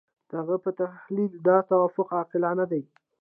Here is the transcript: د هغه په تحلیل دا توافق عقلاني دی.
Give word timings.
د 0.29 0.31
هغه 0.41 0.55
په 0.63 0.69
تحلیل 0.79 1.33
دا 1.47 1.57
توافق 1.69 2.07
عقلاني 2.21 2.65
دی. 2.71 2.83